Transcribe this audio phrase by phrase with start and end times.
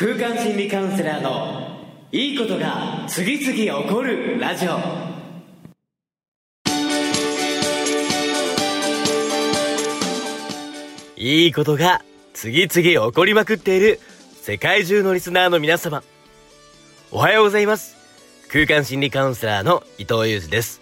[0.00, 1.76] 空間心理カウンセラーの
[2.12, 4.78] いいことが次々起こるラジオ
[11.16, 12.02] いいことが
[12.32, 13.98] 次々起こりまくっている
[14.40, 16.04] 世界中のリスナーの皆様。
[17.10, 17.96] おはようございます。
[18.52, 20.80] 空間心理カウンセラーの伊藤裕二です。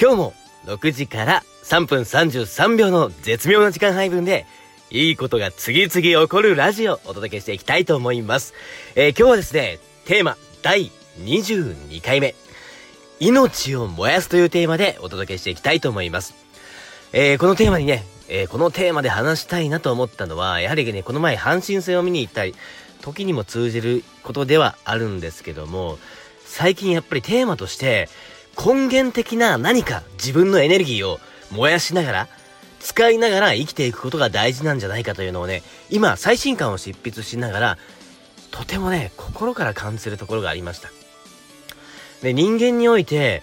[0.00, 4.46] 今日も6時から3分33秒の絶妙な時間配分で、
[4.94, 8.52] いいことが次々起こるラジオをお届けしていきたいと思います。
[8.94, 12.34] えー今日はですね、テーマ第22回目、
[13.18, 16.34] 命を燃やすというテーマでお届けしていきたいと思います。
[17.14, 22.54] えーこのテーマにね、えーこのテーマで話したいなと思ったのは、やはりね、この前阪神戦を見に行ったり、
[23.00, 25.98] 時にも通じることではあるんですけども、
[26.44, 28.10] 最近やっぱりテーマとして、
[28.62, 31.18] 根源的な何か自分のエネルギーを
[31.50, 32.28] 燃やしながら、
[32.82, 37.78] 使いながら生きていくことが大事なんじゃないかというのをね、今、最新刊を執筆しながら、
[38.50, 40.90] とてもね、心から感じるところがありました。
[42.22, 43.42] で、人間において、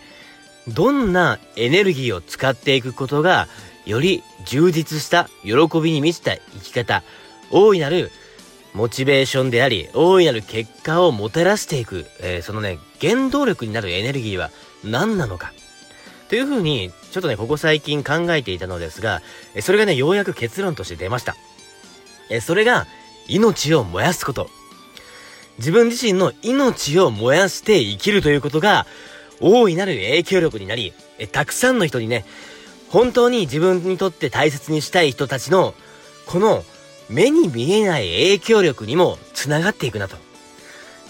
[0.67, 3.47] どんなエネルギーを使っていくことが、
[3.85, 7.01] より充実した喜びに満ちた生き方、
[7.49, 8.11] 大いなる
[8.73, 14.51] モチベーションであり、大いなる結果をもたらしていく、えーそのね、原動力になるエネルギーは
[14.83, 15.53] 何なのか。
[16.29, 19.21] というふうに、ちょっとね、ここ最近考えていたのですが、
[19.61, 21.35] それがね、ようやく結論として出ました。
[22.29, 22.85] えそれが、
[23.27, 24.49] 命を燃やすこと。
[25.57, 28.85] 自分自身の命を燃やして生きるということが、
[29.41, 32.25] 大いなる影響力になり、えたくさんの人にね、
[32.89, 35.73] 本当に自分にとって大切にしたい人たちの、
[36.27, 36.63] この
[37.09, 40.15] 目に見えない影響力にもつながっていくなと。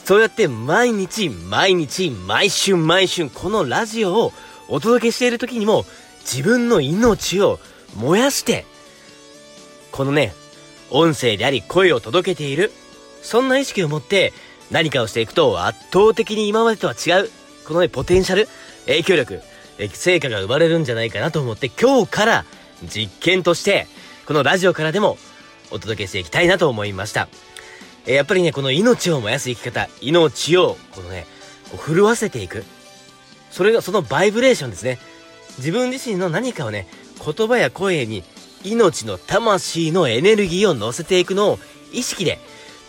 [0.05, 4.33] そうやって毎日毎日毎週毎週このラジオを
[4.69, 5.85] お届けしている時にも
[6.21, 7.59] 自分の命を
[7.95, 8.65] 燃やして、
[9.91, 10.33] このね、
[10.91, 12.71] 音声であり声を届けている、
[13.21, 14.33] そんな意識を持って
[14.71, 17.29] 何かをしていくと圧倒的に今までとは違う、
[17.67, 18.47] このね、ポテンシャル、
[18.85, 19.41] 影響力、
[19.93, 22.45] 成果が生まれるんじゃないかなと思って今日から
[22.83, 23.87] 実験として、
[24.25, 25.17] このラジオからでも
[25.71, 27.27] お届けしていきたいなと思いました。
[28.05, 31.27] えやっぱりね、この命を燃やす生き方、命を、このね、
[31.71, 32.63] こう震わせていく。
[33.51, 34.99] それが、そのバイブレーションですね。
[35.57, 36.87] 自分自身の何かをね、
[37.23, 38.23] 言葉や声に
[38.63, 41.59] 命の魂のエネルギーを乗せていくのを
[41.91, 42.39] 意識で、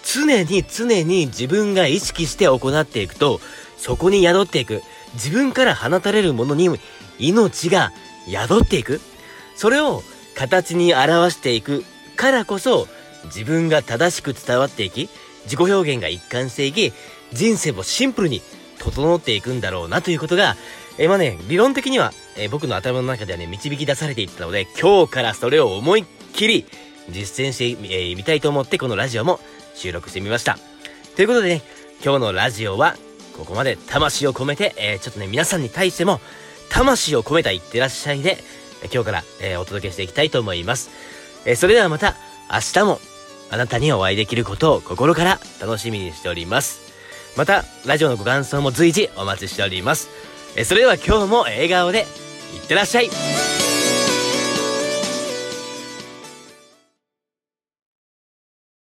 [0.05, 3.41] 常に常に自分が意識して行っていくと、
[3.77, 4.83] そこに宿っていく、
[5.15, 6.69] 自分から放たれるものに
[7.19, 7.93] 命が
[8.29, 9.01] 宿っていく。
[9.57, 10.03] それを
[10.37, 11.85] 形に表していく
[12.17, 12.87] からこそ、
[13.25, 15.09] 自分が正しく伝わっていき、
[15.45, 16.93] 自己表現が一貫していき、
[17.33, 18.43] 人生もシンプルに
[18.81, 20.57] 整っていくんだろうなということが、
[20.99, 26.67] えーまあね、理論的には、えー僕の頭の中ではね、導き出されていったので、今日からそれを思いっきり
[27.11, 29.39] 実践してみ、えーたいと思って、このラジオも
[29.75, 30.59] 収録してみました。
[31.17, 31.63] ということでね、
[32.05, 32.97] 今日のラジオは、
[33.37, 36.21] ここまで魂を込めて、えーちょっとね、皆さんに対しても、
[36.71, 38.43] 魂を込めたいってらっしゃいで、
[38.93, 40.91] 今日から、えーお届けしていきたいと思います。
[41.45, 42.17] えーそれではまた、
[42.51, 43.01] 明日も、
[43.51, 46.90] あなたにお会いできることを心から楽しみにしております。
[47.37, 50.09] また、ラジオのご感想も随時お待ちしております。
[50.57, 52.07] えそれでは今日も笑顔で、
[52.55, 53.40] いってらっしゃい